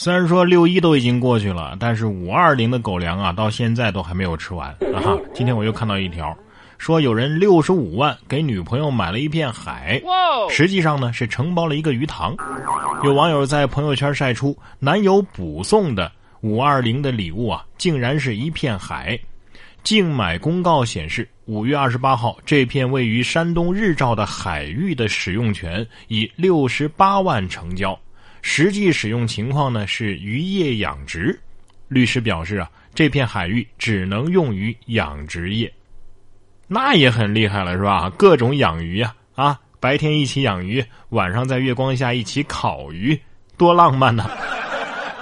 [0.00, 5.02] 虽然说六一都已经过去了，但是五二零的狗粮啊，到现在都还没有吃完啊！
[5.02, 6.32] 哈今天我又看到一条，
[6.78, 10.00] 说有人六十五万给女朋友买了一片海，
[10.50, 12.32] 实际上呢是承包了一个鱼塘。
[13.02, 16.12] 有网友在朋友圈晒出男友补送的
[16.42, 19.18] 五二零的礼物啊，竟然是一片海。
[19.82, 27.98] 竞买公告显示，五月二十八号，这片位于山东日照的海域的使用权以六十八万成交。
[28.42, 31.38] 实际使用情况呢是渔业养殖，
[31.88, 35.72] 律师表示啊，这片海域只能用于养殖业，
[36.66, 38.10] 那也很厉害了是吧？
[38.16, 43.18] 各种养鱼呀，啊，白天一起养鱼，晚上在月光下一起烤鱼，
[43.56, 44.30] 多浪漫呐！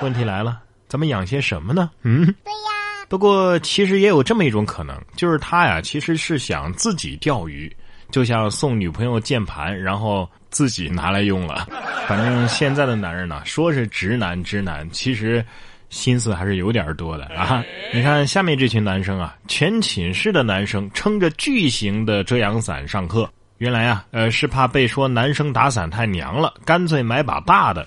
[0.00, 1.90] 问题来了，咱们养些什么呢？
[2.02, 3.06] 嗯，对呀。
[3.08, 7.70] 不过其实也有这么一种可能，就是他呀，其实是想自己钓鱼，
[8.10, 10.28] 就像送女朋友键盘，然后。
[10.50, 11.66] 自己拿来用了，
[12.06, 15.44] 反正现在的男人呢，说是直男直男，其实
[15.90, 17.60] 心思还是有点多的啊。
[17.92, 27.84] 你看下面这群男生啊，全寝室的男生撑着巨型的遮阳伞上课，原来啊，呃，是怕被说男生打伞太娘了，干脆买把大的。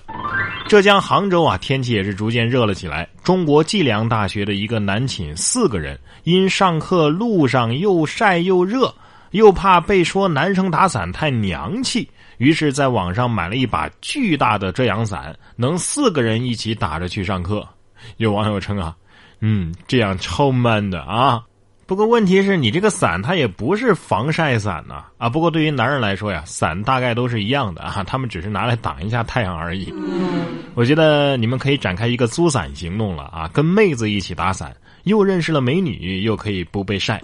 [0.68, 3.08] 浙江杭州啊，天气也是逐渐热了起来。
[3.22, 8.94] 中国计量大学的一个男寝四个人，因上课路上又晒又热，
[9.32, 12.08] 又怕被说男生打伞太娘气。
[12.38, 17.66] 于是，在网上买了一把巨大的遮阳伞，能四个人一起打着去上课。
[18.18, 18.94] 有网友称啊，
[19.40, 21.42] 嗯，这样超 man 的啊。
[21.84, 25.28] 不过问题是你这个伞它也不是防晒伞呐啊。
[25.28, 29.92] 不过对于男人来说呀，伞大概都是一样的啊，他们只是拿来挡一下太阳而已。
[30.74, 37.20] 我觉得你们可以展开一个租伞行动了啊，跟妹子一起打伞，又认识了美女，又可以不被晒，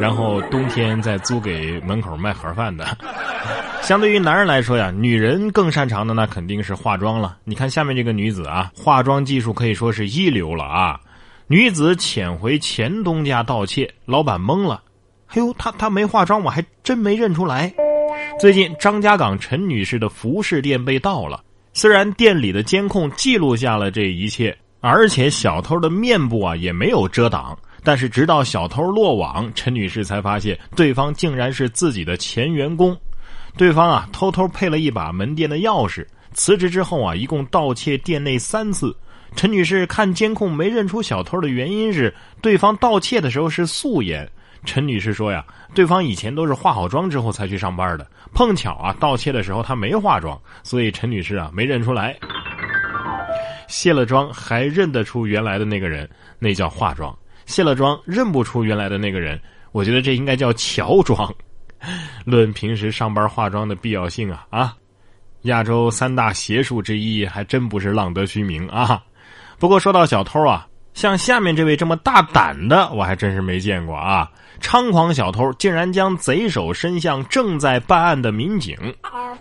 [0.00, 2.86] 然后冬天再租给门口卖盒饭的。
[3.82, 7.38] 相对于男人来说呀，女人更擅长的那肯定是化妆了。
[7.44, 11.00] 你看下面这个女子啊，化妆技术可以说是一流了啊。
[11.46, 14.82] 女子潜回前东家盗窃，老板懵了。
[15.28, 17.72] 哎呦，她她没化妆，我还真没认出来。
[18.38, 21.42] 最近张家港陈女士的服饰店被盗了，
[21.72, 27.56] 虽然店里的监控记录下了这一切，而且小偷的面部啊也没有遮挡，
[27.88, 32.94] 但是直到小偷落网，陈女士才发现对方竟然是自己的前员工。
[33.56, 36.06] 对方啊，偷偷配了一把门店的钥匙。
[36.34, 38.94] 辞职之后啊，一共盗窃店内三次。
[39.34, 44.30] 陈女士看监控没认出小偷的原因是，对方盗窃的时候是素颜。
[44.66, 52.14] 陈女士说呀，对方以前都是化好妆之后才去上班的，碰巧啊，盗窃的时候她没化妆，所以陈女士啊没认出来。
[53.66, 56.06] 卸了妆还认得出原来的那个人，
[56.38, 57.10] 那叫化妆；
[57.48, 59.40] 卸了妆认不出原来的那个人，
[59.72, 61.34] 我觉得这应该叫乔装。
[62.26, 64.76] 论平时上班化妆的必要性啊啊！
[65.42, 69.02] 亚洲三大邪术之一，还真不是浪得虚名啊。
[69.58, 74.30] 不过说到小偷啊，像下面这位这么大胆的，我还真是没见过啊！
[74.60, 78.76] 猖狂小偷竟然将贼手伸向正在办案的民警。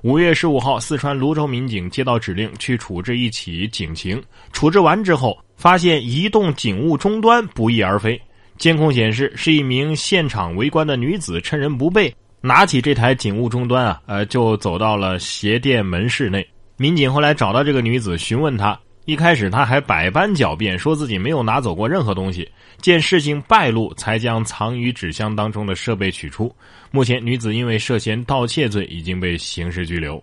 [0.01, 4.23] 五月十五号，四川泸州民警接到指令去处置一起警情，
[4.53, 8.21] 处置完之后，发现移动警务终端不翼而飞。
[8.57, 12.15] 监控显示，是一名现场围观的女子趁人不备。
[12.39, 16.47] 拿起这台警务终端啊，呃，就走到了鞋店门市内。
[16.77, 18.79] 民警后来找到这个女子，询问她。
[19.05, 22.49] 一开始她还百般狡辩，说自己没有拿走过任何东西。
[22.79, 26.53] 见事情败露，才将藏于纸箱当中的设备取出。
[26.91, 30.21] 目前，女子因为涉嫌盗窃罪已经被刑事拘留。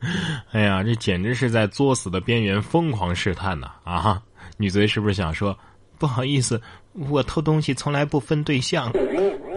[0.50, 3.70] 哎呀，这简直是在作死的边缘疯狂试探呐！
[3.84, 4.20] 啊，
[4.62, 5.58] 女贼是不是想说，
[5.98, 6.62] 不好意思，
[6.92, 8.92] 我偷东西从来不分对象？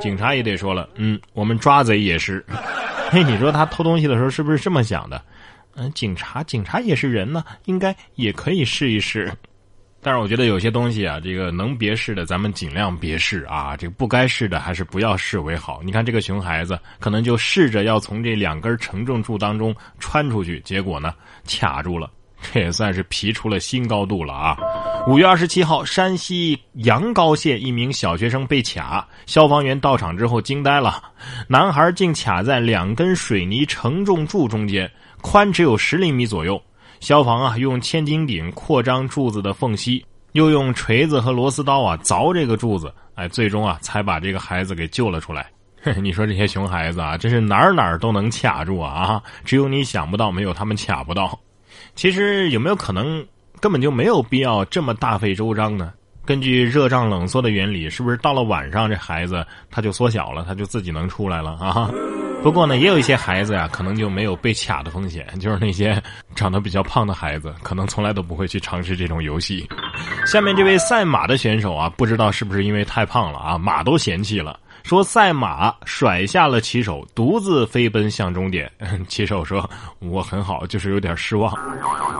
[0.01, 2.43] 警察也得说了，嗯，我们抓贼也是。
[3.11, 5.21] 嘿，你说他偷东西的时候是不是这么想的？
[5.75, 9.31] 嗯，警察，警察也是人呢，应该也可以试一试。
[10.01, 13.77] 但是我觉得有些东西啊，这个能别试的，咱们尽量别试啊。
[13.77, 15.81] 这个不该试的，还是不要试为好。
[15.83, 21.13] 你看这个熊孩子，可能就试着要从这两根承重柱当中穿出去，结果呢，
[21.47, 22.09] 卡住了。
[22.53, 24.57] 这也算是皮出了新高度了啊！
[25.07, 30.99] 五月二十七号，山西阳高县一名小学生被卡，消防员到场之后惊呆了，
[31.47, 34.91] 男孩竟卡在两根水泥承重柱中间，
[35.21, 36.59] 宽只有十厘米左右。
[37.01, 45.45] 消防啊，用千斤顶扩张柱子的缝隙，又用锤子和螺丝刀啊凿这个柱子，哎，最终啊才把这个孩子给救了出来。
[46.01, 49.23] 你说这些熊孩子啊，真是哪儿哪儿都能卡住啊啊！
[49.43, 51.39] 只有你想不到，没有他们卡不到。
[51.93, 53.23] 其实有没有可能
[53.65, 55.91] 根本就没有必要这么大费周章呢？
[56.23, 61.89] 根据热胀冷缩的原理，是不是到了晚上这孩子他就缩小了，他就自己能出来了啊？
[62.43, 65.99] 不过呢，也有一些孩子呀，可能就没有被卡的风险，就是那些
[66.35, 69.67] 长得比较胖的孩子，可能从来都不会去尝试这种游戏。
[70.27, 78.71] 下面这位赛马的选手啊，不知道是不是因为太胖了啊，马都嫌弃了，说赛马甩下了骑手，独自飞奔向终点。
[79.09, 79.67] 骑手说
[79.97, 81.51] ：“我很好，就是有点失望。”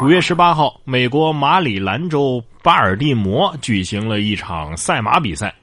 [0.01, 5.53] 五月十八号，美国马里兰州巴尔的摩举行了一场赛马比赛。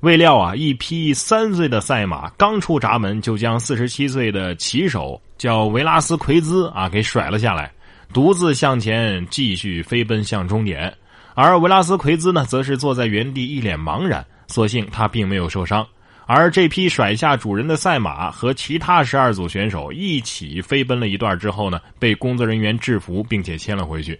[0.00, 7.70] 未料啊，一匹三岁的赛马刚出闸门，就将四十七岁的骑手叫维拉斯奎兹啊给甩了下来，
[8.14, 10.90] 独自向前继续飞奔向终点。
[11.34, 14.24] 而维拉斯奎兹呢，则是坐在原地一脸茫然。
[14.48, 15.86] 所幸他并没有受伤。
[16.26, 24.18] 而这匹甩下主人的赛马和其他十二组选手一起飞奔了一段之后呢，被工作人员制服并且牵了回去。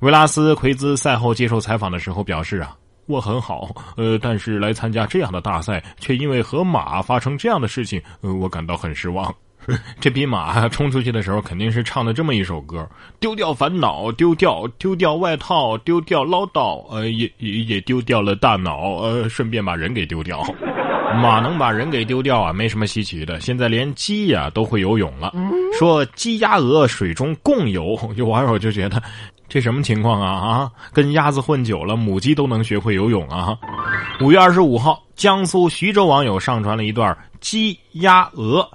[0.00, 2.76] 维拉斯奎兹赛后接受采访的时候表示啊。
[3.06, 3.68] 我很好，
[3.98, 9.30] 呃，但是来参加这样的大赛，却因为和马发生这样的事情，呃，我感到很失望。
[10.00, 12.88] 这匹马冲出去的时候，肯定是唱的这么一首歌：
[13.20, 20.42] 丢掉烦恼，丢掉丢掉外套，丢掉唠叨，呃，也也也丢掉了大脑，呃，顺便把人给丢掉。
[21.14, 23.40] 马能把人给丢掉啊，没什么稀奇的。
[23.40, 25.32] 现在连鸡呀都会游泳了，
[25.78, 29.02] 说鸡鸭鹅水中共游，有网友就觉得。
[29.46, 30.72] 这什么情况啊啊！
[30.90, 33.56] 跟鸭子混久了，母鸡都能学会游泳啊！
[34.20, 38.66] 五月二十五号，江苏徐州网友上传了一段鸡、鸭、鹅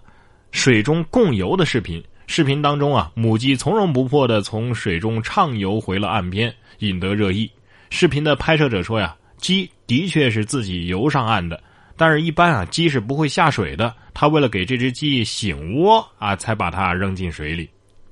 [0.52, 2.02] 水中共游的视频。
[2.28, 7.50] 视频当中啊，母鸡从容不迫的从水中畅游回了岸边，引得热议。
[7.90, 11.62] 视频的拍摄者说呀，鸡的确是自己游上岸的，
[12.00, 13.94] 但是一般啊，鸡是不会下水的。
[14.14, 17.70] 他为了给这只鸡醒窝啊，才把它扔进水里。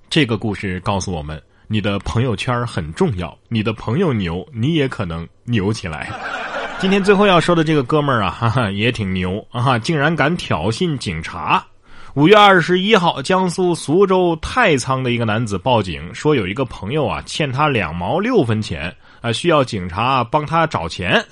[0.10, 1.42] 这个故事告诉我们。
[1.70, 6.10] 你的朋友圈很重要，你的朋友牛，你也可能牛起来。
[6.80, 11.66] 今天最后要说的这个哥们儿啊，哈哈，也挺牛啊，竟然敢挑衅警察。
[12.14, 21.24] 五月二十一号，江苏苏州太仓的一个男子报警说，有一个朋友啊欠他两毛六分钱啊，需要警察帮他找钱。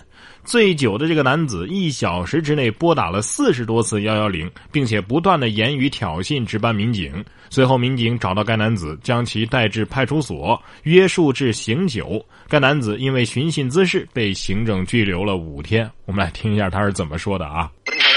[0.45, 7.25] 醉酒的这个男子一小时之内拨打了四十多次幺幺零，并且不断的言语挑衅值班民警。
[7.49, 12.23] 随后，民警找到该男子，将其带至派出所，约束至醒酒。
[12.47, 15.89] 该男子因为寻衅滋事被行政拘留了五天。
[16.05, 17.71] 我们来听一下他是怎么说的啊？
[17.87, 18.03] 我，我？
[18.05, 18.15] 要？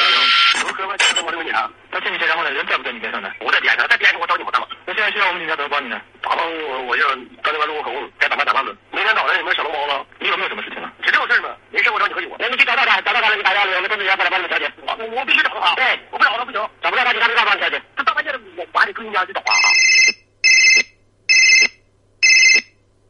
[6.21, 7.03] 打帮我，我就
[7.43, 8.77] 刚才完了我口，该打骂打骂了。
[8.93, 10.05] 明天早上有没有小笼包了？
[10.21, 10.88] 你有没有什么事情啊？
[11.09, 11.57] 是这种事吗？
[11.71, 12.29] 没事，我找你喝酒。
[12.39, 14.71] 那你去找到他，找到他了，你打电话，我们董事长过来帮你调解。
[14.87, 15.75] 我我必须找他。
[15.75, 17.83] 对，我不找他不行，找不到他，警察没办法帮你调解。
[17.97, 19.55] 这大半夜的，我把你跟人家去找啊。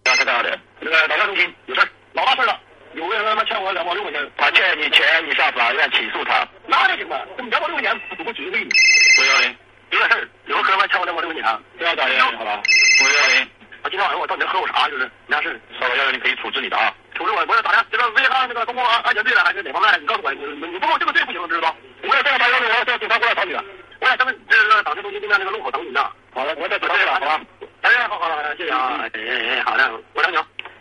[0.04, 1.80] 啊，太好了，那个打架中心有事
[2.12, 2.60] 老大事了。
[2.94, 7.26] 有个人他妈欠我两毛六块钱，他欠你钱，你上法院起诉他，那就行了。
[7.36, 8.76] 两毛六块钱不够举个例子。
[9.20, 9.56] 五幺零，
[9.90, 12.62] 有点事儿，有个哥们欠我两毛六块钱，不要打人，好吧？
[13.02, 13.50] 五幺零，
[13.82, 17.84] 他今天晚上我到你那喝我茶，就是没啥事稍微幺幺零可以处置你的啊，处置我，我要咋的？
[17.90, 19.90] 这个危害那个公共安安全罪了，还是哪方面？
[20.00, 21.74] 你告诉我，你你不给我这个罪不行，知道吧？
[22.06, 23.62] 我要这样打幺零，我要叫警察过来找你了。
[24.00, 26.06] 我俩咱们这个党支中心对面那个路口等你呢。
[26.32, 27.40] 好的，我在等你了，好吧？
[27.82, 30.36] 哎，好好好，谢谢啊，哎哎，好的，我等你，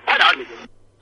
[0.05, 0.27] 快点。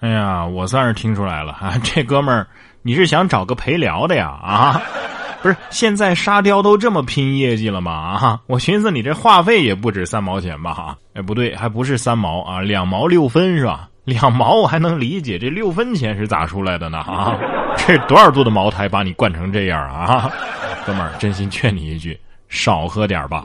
[0.01, 1.75] 哎呀，我算是听出来了啊！
[1.83, 2.47] 这哥们儿，
[2.83, 4.27] 你是想找个陪聊的呀？
[4.27, 4.81] 啊，
[5.41, 7.91] 不是，现在沙雕都这么拼业绩了吗？
[7.91, 10.73] 啊，我寻思你这话费也不止三毛钱吧？
[10.73, 13.89] 哈，哎，不对，还不是三毛啊，两毛六分是吧？
[14.05, 16.99] 两毛我还能理解，这六分钱是咋出来的呢？
[16.99, 17.37] 啊，
[17.75, 20.29] 这多少度的茅台把你灌成这样啊？
[20.85, 23.43] 哥们儿，真心劝你一句，少喝点吧。